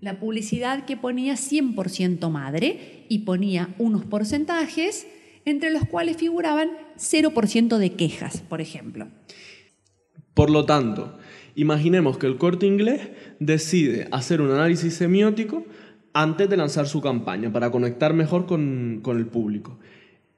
La 0.00 0.18
publicidad 0.18 0.86
que 0.86 0.96
ponía 0.96 1.34
100% 1.34 2.30
madre 2.30 3.04
y 3.08 3.20
ponía 3.20 3.74
unos 3.78 4.04
porcentajes 4.04 5.06
entre 5.44 5.70
los 5.70 5.84
cuales 5.86 6.16
figuraban 6.16 6.70
0% 6.96 7.78
de 7.78 7.92
quejas, 7.92 8.42
por 8.48 8.60
ejemplo. 8.60 9.08
Por 10.34 10.50
lo 10.50 10.64
tanto, 10.64 11.18
imaginemos 11.54 12.18
que 12.18 12.26
el 12.26 12.38
corte 12.38 12.66
inglés 12.66 13.10
decide 13.40 14.08
hacer 14.10 14.40
un 14.40 14.50
análisis 14.50 14.94
semiótico 14.94 15.64
antes 16.12 16.48
de 16.48 16.56
lanzar 16.56 16.86
su 16.86 17.00
campaña 17.00 17.52
para 17.52 17.70
conectar 17.70 18.14
mejor 18.14 18.46
con, 18.46 19.02
el 19.04 19.26
público. 19.26 19.78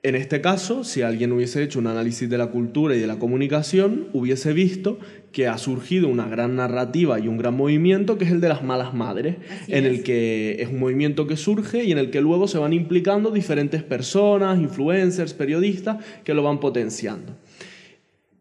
En 0.04 0.16
este 0.16 0.40
caso, 0.40 0.82
si 0.82 1.02
alguien 1.02 1.30
hubiese 1.30 1.62
hecho 1.62 1.78
un 1.78 1.86
análisis 1.86 2.28
de 2.28 2.36
la 2.36 2.48
cultura 2.48 2.96
y 2.96 2.98
de 2.98 3.06
la 3.06 3.20
comunicación, 3.20 4.08
hubiese 4.12 4.52
visto 4.52 4.98
que 5.30 5.46
ha 5.46 5.56
surgido 5.58 6.08
una 6.08 6.26
gran 6.26 6.56
narrativa 6.56 7.20
y 7.20 7.28
un 7.28 7.38
gran 7.38 7.56
movimiento 7.56 8.18
que 8.18 8.24
es 8.24 8.32
el 8.32 8.40
de 8.40 8.48
las 8.48 8.64
malas 8.64 8.94
madres, 8.94 9.36
en 9.68 9.84
el 9.84 10.02
que 10.02 10.56
es 10.58 10.70
un 10.70 10.80
movimiento 10.80 11.28
que 11.28 11.36
surge 11.36 11.84
y 11.84 11.92
en 11.92 11.98
el 11.98 12.10
que 12.10 12.20
luego 12.20 12.48
se 12.48 12.58
van 12.58 12.72
implicando 12.72 13.30
diferentes 13.30 13.84
personas, 13.84 14.58
influencers, 14.58 15.34
periodistas, 15.34 16.04
que 16.24 16.34
lo 16.34 16.42
van 16.42 16.58
potenciando. 16.58 17.36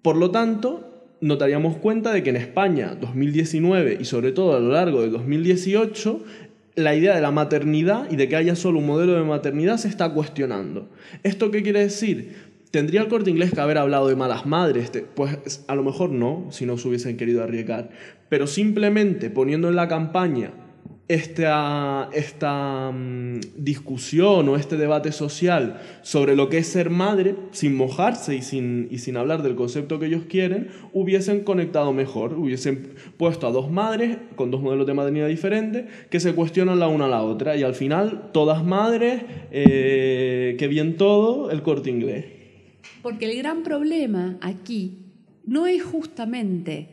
Por 0.01 0.17
lo 0.17 0.31
tanto, 0.31 0.91
notaríamos 1.21 1.77
cuenta 1.77 2.11
de 2.11 2.23
que 2.23 2.31
en 2.31 2.37
España 2.37 2.95
2019 2.99 3.99
y 4.01 4.05
sobre 4.05 4.31
todo 4.31 4.57
a 4.57 4.59
lo 4.59 4.71
largo 4.71 5.03
de 5.03 5.11
2018 5.11 6.23
la 6.75 6.95
idea 6.95 7.15
de 7.15 7.21
la 7.21 7.31
maternidad 7.31 8.09
y 8.09 8.15
de 8.15 8.27
que 8.27 8.35
haya 8.35 8.55
solo 8.55 8.79
un 8.79 8.87
modelo 8.87 9.13
de 9.13 9.23
maternidad 9.23 9.77
se 9.77 9.87
está 9.87 10.09
cuestionando. 10.09 10.89
¿Esto 11.23 11.51
qué 11.51 11.63
quiere 11.63 11.81
decir? 11.81 12.51
¿Tendría 12.71 13.01
el 13.01 13.09
corte 13.09 13.29
inglés 13.29 13.51
que 13.51 13.59
haber 13.59 13.77
hablado 13.77 14.07
de 14.07 14.15
malas 14.15 14.45
madres? 14.45 14.91
Pues 15.15 15.65
a 15.67 15.75
lo 15.75 15.83
mejor 15.83 16.09
no, 16.09 16.47
si 16.51 16.65
no 16.65 16.77
se 16.77 16.87
hubiesen 16.87 17.17
querido 17.17 17.43
arriesgar. 17.43 17.89
Pero 18.29 18.47
simplemente 18.47 19.29
poniendo 19.29 19.67
en 19.67 19.75
la 19.75 19.89
campaña 19.89 20.51
esta, 21.13 22.09
esta 22.13 22.89
mm, 22.89 23.41
discusión 23.57 24.47
o 24.47 24.55
este 24.55 24.77
debate 24.77 25.11
social 25.11 25.81
sobre 26.03 26.37
lo 26.37 26.47
que 26.47 26.59
es 26.59 26.67
ser 26.67 26.89
madre, 26.89 27.35
sin 27.51 27.75
mojarse 27.75 28.33
y 28.35 28.41
sin, 28.41 28.87
y 28.89 28.99
sin 28.99 29.17
hablar 29.17 29.43
del 29.43 29.55
concepto 29.55 29.99
que 29.99 30.05
ellos 30.05 30.23
quieren, 30.29 30.69
hubiesen 30.93 31.43
conectado 31.43 31.91
mejor, 31.91 32.33
hubiesen 32.35 32.93
puesto 33.17 33.45
a 33.45 33.51
dos 33.51 33.69
madres 33.69 34.19
con 34.37 34.51
dos 34.51 34.61
modelos 34.61 34.87
de 34.87 34.93
maternidad 34.93 35.27
diferentes 35.27 35.85
que 36.09 36.21
se 36.21 36.33
cuestionan 36.33 36.79
la 36.79 36.87
una 36.87 37.05
a 37.05 37.09
la 37.09 37.23
otra 37.23 37.57
y 37.57 37.63
al 37.63 37.75
final 37.75 38.29
todas 38.31 38.63
madres, 38.63 39.21
eh, 39.51 40.55
que 40.57 40.67
bien 40.69 40.95
todo, 40.95 41.51
el 41.51 41.61
corte 41.61 41.89
inglés. 41.89 42.25
Porque 43.01 43.25
el 43.25 43.37
gran 43.37 43.63
problema 43.63 44.37
aquí 44.39 44.99
no 45.45 45.67
es 45.67 45.83
justamente 45.83 46.87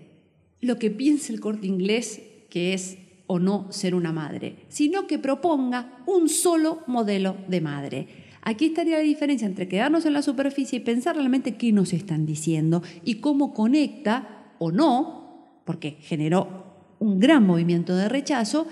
lo 0.60 0.76
que 0.76 0.90
piensa 0.90 1.32
el 1.32 1.38
corte 1.38 1.68
inglés, 1.68 2.20
que 2.50 2.72
es 2.72 2.98
o 3.28 3.38
no 3.38 3.70
ser 3.70 3.94
una 3.94 4.12
madre, 4.12 4.56
sino 4.68 5.06
que 5.06 5.18
proponga 5.18 6.02
un 6.06 6.28
solo 6.28 6.80
modelo 6.88 7.37
de 7.47 7.61
madre. 7.61 8.08
Aquí 8.42 8.66
estaría 8.66 8.97
la 8.97 9.02
diferencia 9.02 9.47
entre 9.47 9.68
quedarnos 9.68 10.06
en 10.06 10.14
la 10.14 10.23
superficie 10.23 10.78
y 10.78 10.82
pensar 10.82 11.14
realmente 11.14 11.56
qué 11.56 11.70
nos 11.70 11.92
están 11.92 12.26
diciendo 12.26 12.82
y 13.04 13.16
cómo 13.16 13.52
conecta 13.52 14.54
o 14.58 14.73
no, 14.73 15.61
porque 15.64 15.99
generó 16.00 16.64
un 16.99 17.20
gran 17.20 17.47
movimiento 17.47 17.94
de 17.94 18.08
rechazo, 18.08 18.66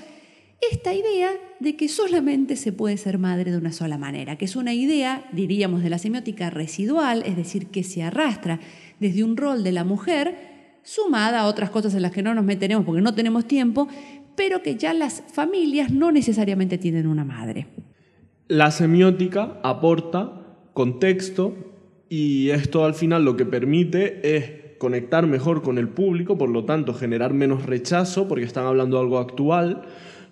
esta 0.70 0.94
idea 0.94 1.30
de 1.60 1.76
que 1.76 1.88
solamente 1.88 2.56
se 2.56 2.72
puede 2.72 2.96
ser 2.96 3.18
madre 3.18 3.50
de 3.50 3.58
una 3.58 3.72
sola 3.72 3.98
manera, 3.98 4.36
que 4.36 4.46
es 4.46 4.56
una 4.56 4.72
idea, 4.72 5.28
diríamos, 5.32 5.82
de 5.82 5.90
la 5.90 5.98
semiótica 5.98 6.48
residual, 6.48 7.22
es 7.26 7.36
decir, 7.36 7.66
que 7.66 7.84
se 7.84 8.02
arrastra 8.02 8.60
desde 8.98 9.22
un 9.22 9.36
rol 9.36 9.62
de 9.62 9.72
la 9.72 9.84
mujer 9.84 10.56
sumada 10.82 11.40
a 11.40 11.46
otras 11.46 11.70
cosas 11.70 11.94
en 11.94 12.02
las 12.02 12.12
que 12.12 12.22
no 12.22 12.32
nos 12.32 12.44
meteremos 12.44 12.84
porque 12.84 13.02
no 13.02 13.14
tenemos 13.14 13.46
tiempo, 13.46 13.88
pero 14.36 14.62
que 14.62 14.76
ya 14.76 14.94
las 14.94 15.22
familias 15.32 15.90
no 15.90 16.12
necesariamente 16.12 16.78
tienen 16.78 17.06
una 17.06 17.24
madre. 17.24 17.66
La 18.48 18.70
semiótica 18.70 19.58
aporta 19.62 20.42
contexto 20.72 21.54
y 22.08 22.50
esto 22.50 22.84
al 22.84 22.94
final 22.94 23.24
lo 23.24 23.36
que 23.36 23.46
permite 23.46 24.36
es 24.36 24.66
conectar 24.78 25.26
mejor 25.26 25.62
con 25.62 25.78
el 25.78 25.88
público, 25.88 26.38
por 26.38 26.50
lo 26.50 26.64
tanto 26.64 26.94
generar 26.94 27.34
menos 27.34 27.66
rechazo 27.66 28.28
porque 28.28 28.44
están 28.44 28.66
hablando 28.66 28.96
de 28.96 29.02
algo 29.02 29.18
actual, 29.18 29.82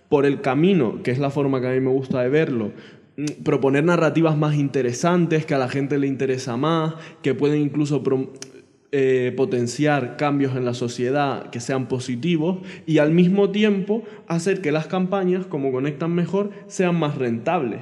por 0.08 0.26
el 0.26 0.40
camino, 0.40 1.02
que 1.02 1.10
es 1.10 1.18
la 1.18 1.30
forma 1.30 1.60
que 1.60 1.68
a 1.68 1.72
mí 1.72 1.80
me 1.80 1.90
gusta 1.90 2.20
de 2.20 2.28
verlo, 2.28 2.72
mm, 3.16 3.42
proponer 3.42 3.84
narrativas 3.84 4.36
más 4.36 4.54
interesantes, 4.54 5.46
que 5.46 5.54
a 5.54 5.58
la 5.58 5.68
gente 5.68 5.98
le 5.98 6.06
interesa 6.06 6.56
más, 6.56 6.94
que 7.22 7.34
pueden 7.34 7.60
incluso 7.60 8.02
eh, 8.96 9.32
potenciar 9.36 10.16
cambios 10.16 10.54
en 10.54 10.64
la 10.64 10.72
sociedad 10.72 11.50
que 11.50 11.58
sean 11.58 11.88
positivos 11.88 12.58
y 12.86 12.98
al 12.98 13.10
mismo 13.10 13.50
tiempo 13.50 14.04
hacer 14.28 14.60
que 14.60 14.70
las 14.70 14.86
campañas, 14.86 15.46
como 15.46 15.72
conectan 15.72 16.12
mejor, 16.12 16.52
sean 16.68 16.94
más 16.94 17.16
rentables. 17.16 17.80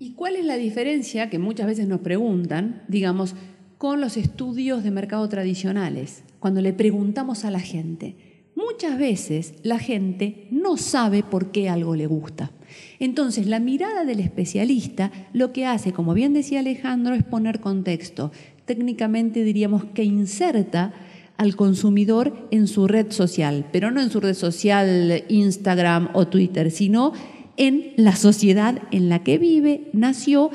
¿Y 0.00 0.14
cuál 0.14 0.34
es 0.34 0.44
la 0.44 0.56
diferencia 0.56 1.30
que 1.30 1.38
muchas 1.38 1.68
veces 1.68 1.86
nos 1.86 2.00
preguntan, 2.00 2.82
digamos, 2.88 3.36
con 3.78 4.00
los 4.00 4.16
estudios 4.16 4.82
de 4.82 4.90
mercado 4.90 5.28
tradicionales? 5.28 6.24
Cuando 6.40 6.60
le 6.60 6.72
preguntamos 6.72 7.44
a 7.44 7.52
la 7.52 7.60
gente, 7.60 8.16
Muchas 8.56 8.98
veces 8.98 9.54
la 9.64 9.80
gente 9.80 10.46
no 10.52 10.76
sabe 10.76 11.24
por 11.24 11.50
qué 11.50 11.68
algo 11.68 11.96
le 11.96 12.06
gusta. 12.06 12.52
Entonces, 13.00 13.46
la 13.46 13.58
mirada 13.58 14.04
del 14.04 14.20
especialista 14.20 15.10
lo 15.32 15.52
que 15.52 15.66
hace, 15.66 15.92
como 15.92 16.14
bien 16.14 16.32
decía 16.32 16.60
Alejandro, 16.60 17.14
es 17.14 17.24
poner 17.24 17.60
contexto. 17.60 18.30
Técnicamente 18.64 19.44
diríamos 19.44 19.84
que 19.84 20.04
inserta 20.04 20.92
al 21.36 21.56
consumidor 21.56 22.48
en 22.50 22.66
su 22.68 22.86
red 22.86 23.10
social, 23.10 23.66
pero 23.72 23.90
no 23.90 24.00
en 24.00 24.10
su 24.10 24.20
red 24.20 24.34
social 24.34 25.24
Instagram 25.28 26.10
o 26.14 26.28
Twitter, 26.28 26.70
sino 26.70 27.12
en 27.56 27.92
la 27.96 28.16
sociedad 28.16 28.82
en 28.90 29.08
la 29.08 29.22
que 29.22 29.38
vive, 29.38 29.90
nació 29.92 30.50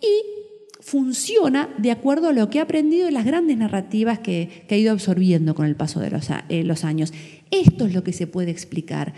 y 0.00 0.34
funciona 0.80 1.70
de 1.78 1.90
acuerdo 1.90 2.28
a 2.28 2.32
lo 2.32 2.50
que 2.50 2.58
ha 2.58 2.64
aprendido 2.64 3.06
de 3.06 3.12
las 3.12 3.24
grandes 3.24 3.56
narrativas 3.56 4.18
que, 4.18 4.66
ha 4.68 4.76
ido 4.76 4.92
absorbiendo 4.92 5.54
con 5.54 5.66
el 5.66 5.76
paso 5.76 6.00
de 6.00 6.10
los, 6.10 6.28
eh, 6.48 6.64
los 6.64 6.84
años. 6.84 7.12
Esto 7.50 7.86
es 7.86 7.94
lo 7.94 8.04
que 8.04 8.12
se 8.12 8.26
puede 8.26 8.50
explicar. 8.50 9.14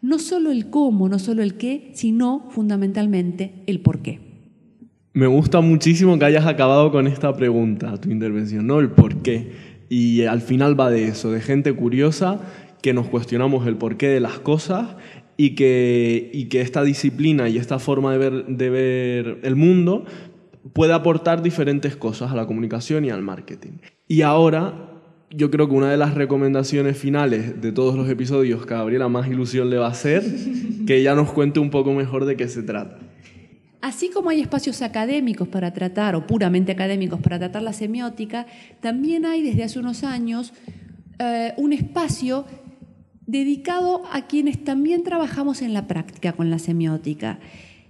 No 0.00 0.18
solo 0.18 0.50
el 0.50 0.70
cómo, 0.70 1.08
no 1.08 1.18
solo 1.18 1.42
el 1.42 1.54
qué, 1.56 1.90
sino 1.94 2.48
fundamentalmente 2.50 3.52
el 3.66 3.80
por 3.80 4.00
qué. 4.00 4.29
Me 5.12 5.26
gusta 5.26 5.60
muchísimo 5.60 6.16
que 6.20 6.24
hayas 6.24 6.46
acabado 6.46 6.92
con 6.92 7.08
esta 7.08 7.34
pregunta, 7.36 7.96
tu 7.96 8.10
intervención, 8.10 8.66
¿no? 8.66 8.78
El 8.78 8.90
por 8.90 9.22
qué. 9.22 9.50
Y 9.88 10.22
al 10.22 10.40
final 10.40 10.78
va 10.78 10.88
de 10.88 11.06
eso, 11.06 11.32
de 11.32 11.40
gente 11.40 11.72
curiosa 11.72 12.40
que 12.80 12.94
nos 12.94 13.08
cuestionamos 13.08 13.66
el 13.66 13.76
porqué 13.76 14.06
de 14.06 14.20
las 14.20 14.38
cosas 14.38 14.94
y 15.36 15.56
que, 15.56 16.30
y 16.32 16.44
que 16.44 16.60
esta 16.60 16.84
disciplina 16.84 17.48
y 17.48 17.58
esta 17.58 17.80
forma 17.80 18.12
de 18.12 18.18
ver, 18.18 18.46
de 18.46 18.70
ver 18.70 19.38
el 19.42 19.56
mundo 19.56 20.04
puede 20.72 20.92
aportar 20.92 21.42
diferentes 21.42 21.96
cosas 21.96 22.30
a 22.30 22.36
la 22.36 22.46
comunicación 22.46 23.04
y 23.04 23.10
al 23.10 23.22
marketing. 23.22 23.78
Y 24.06 24.22
ahora 24.22 24.90
yo 25.30 25.50
creo 25.50 25.68
que 25.68 25.74
una 25.74 25.90
de 25.90 25.96
las 25.96 26.14
recomendaciones 26.14 26.96
finales 26.96 27.60
de 27.60 27.72
todos 27.72 27.96
los 27.96 28.08
episodios 28.08 28.64
que 28.64 28.74
a 28.74 28.78
Gabriela 28.78 29.08
más 29.08 29.26
ilusión 29.26 29.70
le 29.70 29.78
va 29.78 29.86
a 29.86 29.90
hacer, 29.90 30.22
que 30.86 30.98
ella 30.98 31.16
nos 31.16 31.32
cuente 31.32 31.58
un 31.58 31.70
poco 31.70 31.92
mejor 31.94 32.26
de 32.26 32.36
qué 32.36 32.46
se 32.46 32.62
trata. 32.62 32.99
Así 33.80 34.10
como 34.10 34.30
hay 34.30 34.40
espacios 34.40 34.82
académicos 34.82 35.48
para 35.48 35.72
tratar, 35.72 36.14
o 36.14 36.26
puramente 36.26 36.72
académicos 36.72 37.20
para 37.20 37.38
tratar 37.38 37.62
la 37.62 37.72
semiótica, 37.72 38.46
también 38.80 39.24
hay 39.24 39.42
desde 39.42 39.64
hace 39.64 39.78
unos 39.78 40.04
años 40.04 40.52
eh, 41.18 41.54
un 41.56 41.72
espacio 41.72 42.44
dedicado 43.26 44.02
a 44.12 44.26
quienes 44.26 44.62
también 44.64 45.02
trabajamos 45.02 45.62
en 45.62 45.72
la 45.72 45.86
práctica 45.86 46.32
con 46.32 46.50
la 46.50 46.58
semiótica. 46.58 47.38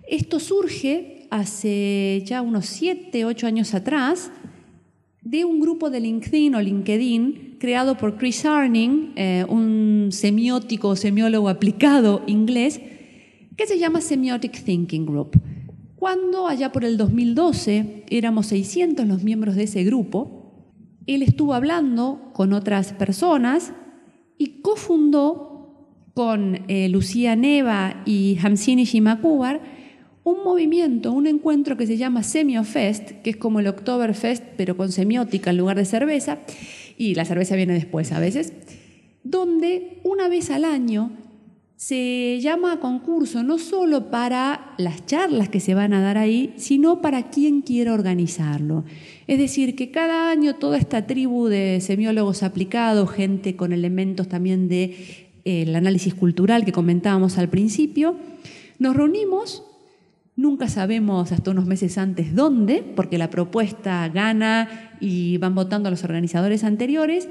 Esto 0.06 0.38
surge 0.38 1.26
hace 1.30 2.22
ya 2.26 2.42
unos 2.42 2.66
7, 2.66 3.24
8 3.24 3.46
años 3.46 3.74
atrás, 3.74 4.30
de 5.22 5.44
un 5.44 5.60
grupo 5.60 5.90
de 5.90 6.00
LinkedIn 6.00 6.54
o 6.54 6.60
LinkedIn 6.60 7.56
creado 7.58 7.96
por 7.96 8.16
Chris 8.16 8.44
Arning, 8.44 9.12
eh, 9.16 9.44
un 9.48 10.08
semiótico 10.10 10.88
o 10.88 10.96
semiólogo 10.96 11.48
aplicado 11.48 12.22
inglés, 12.26 12.80
que 13.56 13.66
se 13.66 13.78
llama 13.78 14.00
Semiotic 14.00 14.62
Thinking 14.64 15.04
Group. 15.04 15.49
Cuando 16.00 16.48
allá 16.48 16.72
por 16.72 16.86
el 16.86 16.96
2012 16.96 18.06
éramos 18.08 18.46
600 18.46 19.06
los 19.06 19.22
miembros 19.22 19.54
de 19.54 19.64
ese 19.64 19.84
grupo, 19.84 20.72
él 21.06 21.22
estuvo 21.22 21.52
hablando 21.52 22.30
con 22.32 22.54
otras 22.54 22.94
personas 22.94 23.74
y 24.38 24.62
cofundó 24.62 26.08
con 26.14 26.60
eh, 26.68 26.88
Lucía 26.88 27.36
Neva 27.36 28.02
y 28.06 28.38
Hamsini 28.42 28.84
Shimakubar 28.84 29.60
un 30.24 30.42
movimiento, 30.42 31.12
un 31.12 31.26
encuentro 31.26 31.76
que 31.76 31.86
se 31.86 31.98
llama 31.98 32.22
Semiofest, 32.22 33.10
que 33.22 33.28
es 33.28 33.36
como 33.36 33.60
el 33.60 33.66
Oktoberfest, 33.66 34.42
pero 34.56 34.78
con 34.78 34.92
semiótica 34.92 35.50
en 35.50 35.58
lugar 35.58 35.76
de 35.76 35.84
cerveza, 35.84 36.38
y 36.96 37.14
la 37.14 37.26
cerveza 37.26 37.56
viene 37.56 37.74
después 37.74 38.10
a 38.12 38.20
veces, 38.20 38.54
donde 39.22 40.00
una 40.04 40.28
vez 40.28 40.50
al 40.50 40.64
año 40.64 41.10
se 41.80 42.38
llama 42.42 42.74
a 42.74 42.78
concurso 42.78 43.42
no 43.42 43.56
solo 43.56 44.10
para 44.10 44.74
las 44.76 45.06
charlas 45.06 45.48
que 45.48 45.60
se 45.60 45.72
van 45.72 45.94
a 45.94 46.02
dar 46.02 46.18
ahí, 46.18 46.52
sino 46.58 47.00
para 47.00 47.30
quien 47.30 47.62
quiera 47.62 47.94
organizarlo. 47.94 48.84
Es 49.26 49.38
decir, 49.38 49.76
que 49.76 49.90
cada 49.90 50.30
año 50.30 50.56
toda 50.56 50.76
esta 50.76 51.06
tribu 51.06 51.46
de 51.46 51.80
semiólogos 51.80 52.42
aplicados, 52.42 53.10
gente 53.10 53.56
con 53.56 53.72
elementos 53.72 54.28
también 54.28 54.68
del 54.68 54.90
de, 54.90 55.30
eh, 55.46 55.74
análisis 55.74 56.12
cultural 56.12 56.66
que 56.66 56.72
comentábamos 56.72 57.38
al 57.38 57.48
principio, 57.48 58.14
nos 58.78 58.94
reunimos 58.94 59.62
Nunca 60.40 60.68
sabemos 60.68 61.32
hasta 61.32 61.50
unos 61.50 61.66
meses 61.66 61.98
antes 61.98 62.34
dónde, 62.34 62.82
porque 62.96 63.18
la 63.18 63.28
propuesta 63.28 64.08
gana 64.08 64.96
y 64.98 65.36
van 65.36 65.54
votando 65.54 65.88
a 65.88 65.90
los 65.90 66.02
organizadores 66.02 66.64
anteriores, 66.64 67.28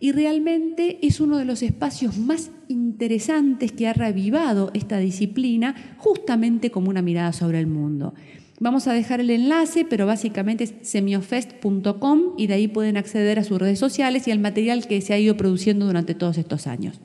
y 0.00 0.12
realmente 0.12 0.98
es 1.06 1.20
uno 1.20 1.38
de 1.38 1.44
los 1.44 1.62
espacios 1.62 2.18
más 2.18 2.50
interesantes 2.68 3.72
que 3.72 3.88
ha 3.88 3.92
revivado 3.92 4.70
esta 4.74 4.98
disciplina, 4.98 5.96
justamente 5.98 6.70
como 6.70 6.90
una 6.90 7.02
mirada 7.02 7.32
sobre 7.32 7.58
el 7.58 7.66
mundo. 7.66 8.14
Vamos 8.60 8.88
a 8.88 8.92
dejar 8.92 9.20
el 9.20 9.30
enlace, 9.30 9.86
pero 9.88 10.06
básicamente 10.06 10.64
es 10.64 10.74
semiofest.com 10.82 12.34
y 12.36 12.48
de 12.48 12.54
ahí 12.54 12.68
pueden 12.68 12.96
acceder 12.96 13.38
a 13.38 13.44
sus 13.44 13.58
redes 13.58 13.78
sociales 13.78 14.26
y 14.26 14.32
al 14.32 14.40
material 14.40 14.86
que 14.86 15.00
se 15.00 15.14
ha 15.14 15.18
ido 15.18 15.36
produciendo 15.36 15.86
durante 15.86 16.14
todos 16.14 16.38
estos 16.38 16.66
años. 16.66 17.00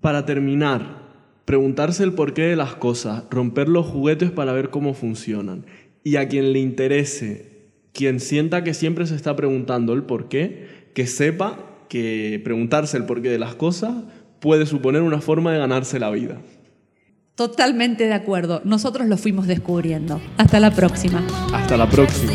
Para 0.00 0.26
terminar, 0.26 1.02
preguntarse 1.44 2.02
el 2.02 2.14
porqué 2.14 2.42
de 2.42 2.56
las 2.56 2.74
cosas, 2.74 3.24
romper 3.30 3.68
los 3.68 3.86
juguetes 3.86 4.32
para 4.32 4.52
ver 4.52 4.70
cómo 4.70 4.94
funcionan. 4.94 5.66
Y 6.02 6.16
a 6.16 6.28
quien 6.28 6.52
le 6.52 6.58
interese, 6.58 7.70
quien 7.92 8.18
sienta 8.18 8.64
que 8.64 8.74
siempre 8.74 9.06
se 9.06 9.14
está 9.14 9.36
preguntando 9.36 9.92
el 9.92 10.02
porqué, 10.02 10.66
que 10.94 11.06
sepa 11.06 11.71
que 11.92 12.40
preguntarse 12.42 12.96
el 12.96 13.04
porqué 13.04 13.28
de 13.28 13.38
las 13.38 13.54
cosas 13.54 13.92
puede 14.40 14.64
suponer 14.64 15.02
una 15.02 15.20
forma 15.20 15.52
de 15.52 15.58
ganarse 15.58 16.00
la 16.00 16.08
vida. 16.08 16.38
Totalmente 17.34 18.06
de 18.06 18.14
acuerdo. 18.14 18.62
Nosotros 18.64 19.08
lo 19.08 19.18
fuimos 19.18 19.46
descubriendo. 19.46 20.18
Hasta 20.38 20.58
la 20.58 20.70
próxima. 20.70 21.22
Hasta 21.52 21.76
la 21.76 21.86
próxima. 21.86 22.32